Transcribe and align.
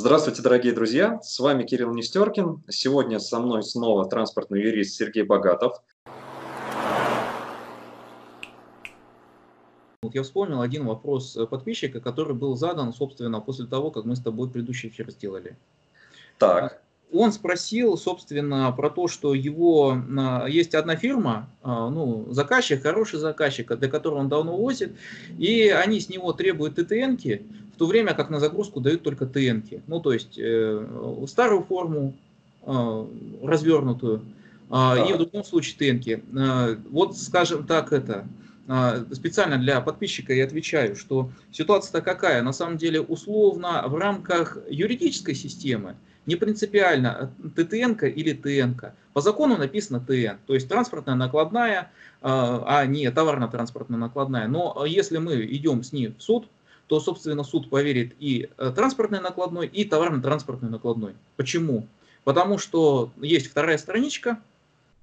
Здравствуйте, 0.00 0.42
дорогие 0.42 0.72
друзья! 0.72 1.20
С 1.22 1.40
вами 1.40 1.64
Кирилл 1.64 1.92
Нестеркин. 1.92 2.62
Сегодня 2.68 3.18
со 3.18 3.40
мной 3.40 3.64
снова 3.64 4.08
транспортный 4.08 4.62
юрист 4.62 4.94
Сергей 4.94 5.24
Богатов. 5.24 5.82
Вот 10.00 10.14
я 10.14 10.22
вспомнил 10.22 10.60
один 10.60 10.86
вопрос 10.86 11.36
подписчика, 11.50 12.00
который 12.00 12.36
был 12.36 12.54
задан, 12.54 12.92
собственно, 12.92 13.40
после 13.40 13.66
того, 13.66 13.90
как 13.90 14.04
мы 14.04 14.14
с 14.14 14.20
тобой 14.20 14.48
предыдущий 14.48 14.88
эфир 14.88 15.10
сделали. 15.10 15.58
Так. 16.38 16.80
Он 17.12 17.32
спросил, 17.32 17.96
собственно, 17.96 18.70
про 18.72 18.90
то, 18.90 19.08
что 19.08 19.32
его 19.32 19.96
а, 20.18 20.46
есть 20.46 20.74
одна 20.74 20.96
фирма, 20.96 21.48
а, 21.62 21.88
ну, 21.88 22.26
заказчик, 22.30 22.82
хороший 22.82 23.18
заказчик, 23.18 23.76
для 23.78 23.88
которого 23.88 24.18
он 24.18 24.28
давно 24.28 24.56
возит, 24.56 24.92
и 25.38 25.68
они 25.68 26.00
с 26.00 26.10
него 26.10 26.32
требуют 26.32 26.74
ТТНки, 26.76 27.42
в 27.74 27.78
то 27.78 27.86
время 27.86 28.12
как 28.12 28.28
на 28.28 28.40
загрузку 28.40 28.80
дают 28.80 29.02
только 29.02 29.24
ТНки. 29.24 29.82
Ну, 29.86 30.00
то 30.00 30.12
есть 30.12 30.38
э, 30.38 30.86
старую 31.28 31.62
форму, 31.62 32.14
э, 32.66 33.06
развернутую, 33.42 34.22
э, 34.70 35.08
и 35.08 35.12
в 35.12 35.16
другом 35.18 35.44
случае 35.44 35.92
ТНки. 35.92 36.22
Э, 36.36 36.76
вот, 36.90 37.16
скажем 37.16 37.66
так, 37.66 37.92
это 37.92 38.26
специально 39.12 39.56
для 39.56 39.80
подписчика 39.80 40.34
я 40.34 40.44
отвечаю, 40.44 40.94
что 40.94 41.30
ситуация-то 41.52 42.02
какая? 42.02 42.42
На 42.42 42.52
самом 42.52 42.76
деле, 42.76 43.00
условно, 43.00 43.84
в 43.86 43.94
рамках 43.96 44.58
юридической 44.68 45.34
системы 45.34 45.96
не 46.26 46.36
принципиально, 46.36 47.32
ТТН 47.56 48.04
или 48.04 48.34
ТНК. 48.34 48.92
По 49.14 49.22
закону 49.22 49.56
написано 49.56 49.98
ТН, 49.98 50.36
то 50.46 50.52
есть 50.52 50.68
транспортная 50.68 51.14
накладная, 51.14 51.90
а 52.20 52.84
не 52.84 53.10
товарно-транспортная 53.10 53.98
накладная. 53.98 54.46
Но 54.46 54.84
если 54.86 55.16
мы 55.16 55.46
идем 55.46 55.82
с 55.82 55.94
ней 55.94 56.08
в 56.08 56.22
суд, 56.22 56.46
то, 56.86 57.00
собственно, 57.00 57.44
суд 57.44 57.70
поверит 57.70 58.14
и 58.18 58.48
э, 58.56 58.72
транспортной 58.74 59.20
накладной, 59.20 59.66
и 59.66 59.84
товарно-транспортной 59.84 60.70
накладной. 60.70 61.14
Почему? 61.36 61.86
Потому 62.24 62.58
что 62.58 63.10
есть 63.20 63.46
вторая 63.46 63.78
страничка 63.78 64.38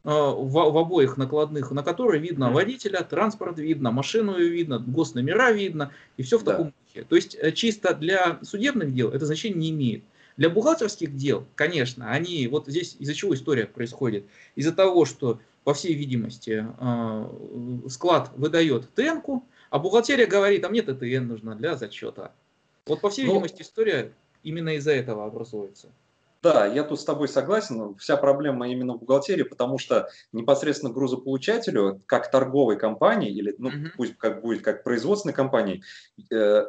в, 0.06 0.72
в 0.72 0.78
обоих 0.78 1.18
накладных, 1.18 1.72
на 1.72 1.84
которой 1.84 2.20
видно 2.20 2.52
водителя, 2.52 3.04
транспорт 3.04 3.58
видно, 3.58 3.92
машину 3.92 4.38
видно, 4.38 4.78
госномера 4.80 5.52
видно, 5.52 5.92
и 6.18 6.24
все 6.24 6.38
в 6.38 6.44
да. 6.44 6.52
таком 6.52 6.74
духе. 6.88 7.06
То 7.08 7.16
есть 7.16 7.36
э, 7.36 7.52
чисто 7.52 7.94
для 7.94 8.40
судебных 8.44 8.94
дел 8.94 9.10
это 9.10 9.26
значение 9.26 9.60
не 9.60 9.70
имеет. 9.72 10.04
Для 10.38 10.50
бухгалтерских 10.50 11.16
дел, 11.16 11.46
конечно, 11.56 12.12
они, 12.12 12.48
вот 12.48 12.68
здесь 12.68 12.98
из-за 13.00 13.14
чего 13.14 13.34
история 13.34 13.66
происходит? 13.66 14.26
Из-за 14.56 14.74
того, 14.74 15.06
что, 15.06 15.40
по 15.64 15.74
всей 15.74 15.94
видимости, 15.94 16.68
склад 17.90 18.32
выдает 18.36 18.94
ТНКу, 18.96 19.46
а 19.70 19.80
бухгалтерия 19.80 20.28
говорит, 20.28 20.66
а 20.66 20.70
мне 20.70 20.82
ТТН 20.82 21.28
нужна 21.28 21.56
для 21.56 21.78
зачета. 21.78 22.34
Вот 22.86 23.00
по 23.00 23.10
всей 23.10 23.26
ну, 23.26 23.32
видимости 23.32 23.62
история 23.62 24.12
именно 24.44 24.76
из-за 24.76 24.92
этого 24.92 25.26
образуется. 25.26 25.88
Да, 26.46 26.68
я 26.68 26.84
тут 26.84 27.02
с 27.02 27.04
тобой 27.04 27.28
согласен. 27.28 27.96
Вся 27.96 28.18
проблема 28.18 28.70
именно 28.70 28.94
в 28.94 29.00
бухгалтерии, 29.00 29.42
потому 29.42 29.80
что 29.80 30.10
непосредственно 30.32 30.94
грузополучателю, 30.94 32.04
как 32.06 32.30
торговой 32.30 32.78
компании, 32.78 33.32
или 33.32 33.56
ну, 33.58 33.70
угу. 33.70 33.88
пусть 33.98 34.16
как 34.20 34.44
будет 34.44 34.62
как 34.62 34.84
производственной 34.84 35.34
компании, 35.34 35.82
э, 36.32 36.66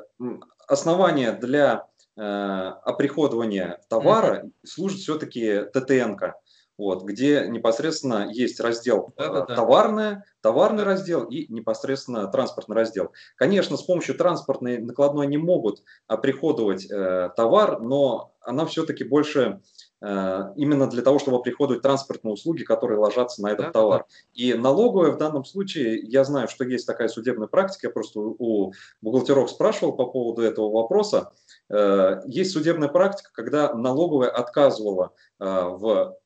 основание 0.67 1.33
для 1.33 1.89
э, 2.17 2.23
оприходования 2.23 3.83
товара 3.91 4.45
угу. 4.45 4.53
служит 4.65 5.01
все-таки 5.01 5.65
ТТН-ка 5.75 6.37
вот, 6.79 7.05
где 7.05 7.47
непосредственно 7.49 8.29
есть 8.31 8.61
раздел 8.61 9.15
да, 9.17 9.47
да. 9.47 9.55
товарное, 9.55 10.25
товарный 10.43 10.85
раздел 10.85 11.25
и 11.25 11.51
непосредственно 11.53 12.27
транспортный 12.29 12.77
раздел. 12.77 13.13
Конечно, 13.37 13.77
с 13.77 13.83
помощью 13.83 14.15
транспортной 14.15 14.79
накладной 14.79 15.27
не 15.27 15.39
могут 15.39 15.83
оприходовать 16.07 16.91
э, 16.91 17.31
товар, 17.37 17.81
но 17.81 18.33
она 18.47 18.65
все-таки 18.67 19.05
больше 19.05 19.61
э, 20.01 20.43
именно 20.57 20.87
для 20.89 21.03
того, 21.03 21.19
чтобы 21.19 21.39
оприходовать 21.39 21.83
транспортные 21.83 22.35
услуги, 22.35 22.63
которые 22.63 22.99
ложатся 22.99 23.43
на 23.43 23.49
этот 23.49 23.67
да, 23.67 23.73
товар. 23.73 24.01
Да. 24.09 24.15
И 24.35 24.55
налоговая 24.55 25.13
в 25.13 25.19
данном 25.19 25.45
случае, 25.45 26.01
я 26.01 26.25
знаю, 26.25 26.49
что 26.49 26.65
есть 26.65 26.87
такая 26.87 27.09
судебная 27.09 27.49
практика, 27.49 27.89
я 27.89 27.91
просто 27.93 28.21
у 28.21 28.73
бухгалтеров 29.03 29.51
спрашивал 29.51 29.93
по 29.93 30.07
поводу 30.07 30.43
этого 30.43 30.71
вопроса, 30.71 31.33
Э, 31.69 32.21
есть 32.27 32.53
судебная 32.53 32.89
практика, 32.89 33.31
когда 33.33 33.75
налоговая 33.75 34.31
отказывала 34.31 35.13
э, 35.41 35.45
в 35.45 36.17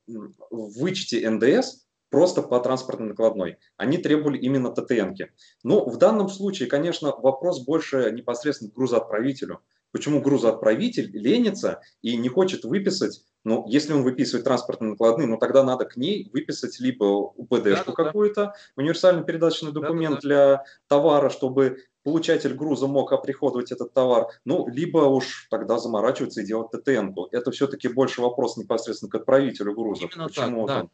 вычете 0.49 1.27
НДС 1.29 1.85
просто 2.09 2.41
по 2.41 2.59
транспортной 2.59 3.09
накладной. 3.09 3.57
Они 3.77 3.97
требовали 3.97 4.37
именно 4.37 4.69
ТТНки. 4.71 5.31
Но 5.63 5.85
в 5.85 5.97
данном 5.97 6.29
случае, 6.29 6.67
конечно, 6.69 7.15
вопрос 7.15 7.63
больше 7.63 8.11
непосредственно 8.11 8.69
к 8.69 8.75
грузоотправителю. 8.75 9.61
Почему 9.91 10.21
грузоотправитель 10.21 11.09
ленится 11.13 11.81
и 12.01 12.15
не 12.17 12.29
хочет 12.29 12.63
выписать, 12.63 13.23
ну, 13.43 13.65
если 13.67 13.93
он 13.93 14.03
выписывает 14.03 14.45
транспортные 14.45 14.91
накладные, 14.91 15.27
ну, 15.27 15.37
тогда 15.37 15.63
надо 15.63 15.85
к 15.85 15.97
ней 15.97 16.29
выписать 16.31 16.79
либо 16.79 17.03
УПДшку 17.03 17.91
да, 17.91 18.03
какую-то, 18.03 18.53
универсальный 18.75 19.23
передаточный 19.23 19.71
документ 19.71 20.15
да, 20.15 20.21
да, 20.21 20.27
для 20.27 20.63
товара, 20.87 21.29
чтобы 21.29 21.77
получатель 22.03 22.53
груза 22.53 22.87
мог 22.87 23.11
оприходовать 23.11 23.71
этот 23.71 23.93
товар, 23.93 24.27
ну, 24.45 24.67
либо 24.67 24.99
уж 24.99 25.47
тогда 25.49 25.77
заморачиваться 25.77 26.41
и 26.41 26.45
делать 26.45 26.71
ТТН-ку. 26.71 27.27
Это 27.31 27.51
все-таки 27.51 27.87
больше 27.87 28.21
вопрос 28.21 28.57
непосредственно 28.57 29.09
к 29.09 29.15
отправителю 29.15 29.73
груза. 29.73 30.05
Именно 30.05 30.27
почему, 30.27 30.67
так, 30.67 30.75
да. 30.75 30.81
он, 30.81 30.89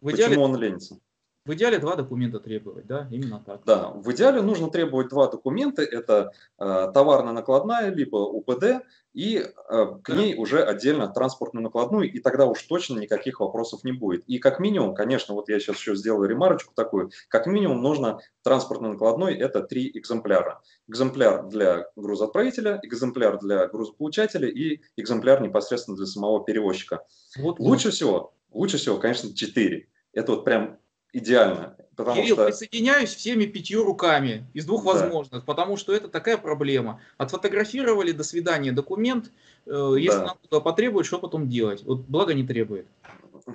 в 0.00 0.10
идеале, 0.12 0.28
почему 0.30 0.44
он 0.44 0.56
ленится. 0.56 0.98
В 1.46 1.54
идеале 1.54 1.78
два 1.78 1.96
документа 1.96 2.38
требовать, 2.38 2.86
да, 2.86 3.08
именно 3.10 3.42
так. 3.44 3.62
Да, 3.64 3.88
в 3.88 4.12
идеале 4.12 4.42
нужно 4.42 4.70
требовать 4.70 5.08
два 5.08 5.26
документа, 5.26 5.80
это 5.80 6.32
э, 6.58 6.90
товарная 6.92 7.32
накладная, 7.32 7.90
либо 7.90 8.16
УПД, 8.16 8.84
и 9.14 9.38
э, 9.38 9.86
к 10.02 10.08
ней 10.10 10.34
уже 10.36 10.62
отдельно 10.62 11.08
транспортную 11.08 11.64
накладную, 11.64 12.12
и 12.12 12.18
тогда 12.18 12.44
уж 12.44 12.62
точно 12.64 12.98
никаких 12.98 13.40
вопросов 13.40 13.84
не 13.84 13.92
будет. 13.92 14.22
И 14.26 14.38
как 14.38 14.60
минимум, 14.60 14.94
конечно, 14.94 15.34
вот 15.34 15.48
я 15.48 15.58
сейчас 15.58 15.78
еще 15.78 15.96
сделаю 15.96 16.28
ремарочку 16.28 16.74
такую, 16.74 17.10
как 17.28 17.46
минимум 17.46 17.80
нужно 17.80 18.20
транспортной 18.42 18.90
накладной, 18.90 19.34
это 19.34 19.62
три 19.62 19.90
экземпляра. 19.94 20.60
Экземпляр 20.88 21.48
для 21.48 21.86
грузоотправителя, 21.96 22.80
экземпляр 22.82 23.38
для 23.38 23.66
грузополучателя 23.66 24.46
и 24.46 24.82
экземпляр 24.98 25.40
непосредственно 25.40 25.96
для 25.96 26.06
самого 26.06 26.44
перевозчика. 26.44 27.06
Вот, 27.38 27.58
лучше 27.58 27.88
вот. 27.88 27.94
всего, 27.94 28.34
лучше 28.50 28.76
всего, 28.76 28.98
конечно, 28.98 29.34
четыре. 29.34 29.88
Это 30.12 30.32
вот 30.32 30.44
прям 30.44 30.78
идеально. 31.12 31.76
Потому 31.96 32.16
Кирилл, 32.16 32.36
что... 32.36 32.46
присоединяюсь 32.46 33.14
всеми 33.14 33.44
пятью 33.44 33.84
руками 33.84 34.46
из 34.54 34.64
двух 34.64 34.84
да. 34.84 34.92
возможных, 34.92 35.44
потому 35.44 35.76
что 35.76 35.94
это 35.94 36.08
такая 36.08 36.38
проблема. 36.38 37.00
Отфотографировали, 37.18 38.12
до 38.12 38.24
свидания, 38.24 38.72
документ. 38.72 39.30
Э, 39.66 39.94
если 39.98 40.18
да. 40.18 40.36
нам 40.52 40.62
потребует, 40.62 41.06
что 41.06 41.18
потом 41.18 41.48
делать? 41.48 41.82
Вот 41.84 42.00
благо 42.00 42.32
не 42.32 42.46
требует. 42.46 42.86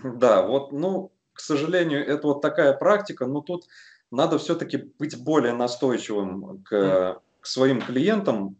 Да, 0.03 0.45
вот, 0.45 0.71
ну, 0.71 1.11
к 1.33 1.39
сожалению, 1.39 2.05
это 2.05 2.27
вот 2.27 2.41
такая 2.41 2.73
практика, 2.73 3.25
но 3.25 3.41
тут 3.41 3.65
надо 4.11 4.37
все-таки 4.37 4.77
быть 4.99 5.21
более 5.21 5.53
настойчивым 5.53 6.63
к, 6.63 7.19
к 7.41 7.45
своим 7.45 7.81
клиентам. 7.81 8.57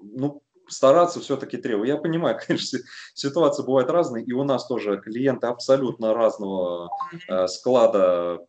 Ну, 0.00 0.42
стараться 0.72 1.20
все-таки 1.20 1.56
требовать. 1.56 1.88
Я 1.88 1.96
понимаю, 1.96 2.38
конечно, 2.46 2.78
ситуации 3.14 3.62
бывают 3.64 3.90
разные, 3.90 4.24
и 4.24 4.32
у 4.32 4.44
нас 4.44 4.66
тоже 4.66 5.00
клиенты 5.00 5.46
абсолютно 5.46 6.14
разного 6.14 6.90
э, 7.28 7.46
склада, 7.46 8.40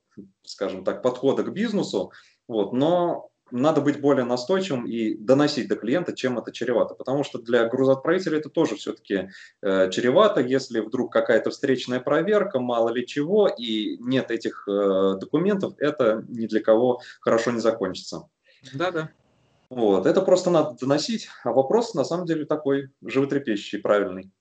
скажем 0.43 0.83
так, 0.83 1.01
подхода 1.01 1.43
к 1.43 1.53
бизнесу, 1.53 2.11
вот, 2.47 2.73
но 2.73 3.29
надо 3.53 3.81
быть 3.81 4.01
более 4.01 4.25
настойчивым 4.25 4.87
и 4.87 5.15
доносить 5.15 5.67
до 5.67 5.75
клиента, 5.75 6.13
чем 6.13 6.39
это 6.39 6.51
чревато. 6.51 6.95
Потому 6.95 7.23
что 7.23 7.37
для 7.37 7.67
грузоотправителя 7.67 8.39
это 8.39 8.49
тоже 8.49 8.75
все-таки 8.75 9.29
э, 9.61 9.91
чревато, 9.91 10.41
если 10.41 10.79
вдруг 10.79 11.13
какая-то 11.13 11.51
встречная 11.51 11.99
проверка, 11.99 12.59
мало 12.59 12.89
ли 12.89 13.05
чего, 13.05 13.47
и 13.47 13.97
нет 13.99 14.31
этих 14.31 14.67
э, 14.67 15.17
документов, 15.19 15.75
это 15.77 16.25
ни 16.29 16.47
для 16.47 16.61
кого 16.61 17.01
хорошо 17.21 17.51
не 17.51 17.59
закончится. 17.59 18.27
Да-да. 18.73 19.11
Вот. 19.73 20.05
Это 20.05 20.21
просто 20.21 20.51
надо 20.51 20.77
доносить, 20.79 21.29
а 21.43 21.51
вопрос 21.51 21.95
на 21.95 22.03
самом 22.03 22.25
деле 22.25 22.45
такой 22.45 22.89
животрепещущий, 23.03 23.79
правильный. 23.79 24.31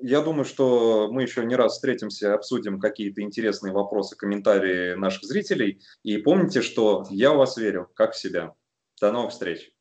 Я 0.00 0.20
думаю, 0.20 0.44
что 0.44 1.08
мы 1.10 1.22
еще 1.22 1.44
не 1.44 1.56
раз 1.56 1.72
встретимся, 1.72 2.32
обсудим 2.32 2.78
какие-то 2.78 3.20
интересные 3.20 3.72
вопросы, 3.72 4.16
комментарии 4.16 4.94
наших 4.94 5.24
зрителей. 5.24 5.80
И 6.04 6.18
помните, 6.18 6.62
что 6.62 7.04
я 7.10 7.32
в 7.32 7.38
вас 7.38 7.56
верю, 7.56 7.90
как 7.94 8.12
в 8.12 8.16
себя. 8.16 8.54
До 9.00 9.10
новых 9.10 9.32
встреч. 9.32 9.72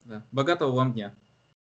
Да. 0.00 0.26
Богатого 0.32 0.74
вам 0.74 0.94
дня. 0.94 1.14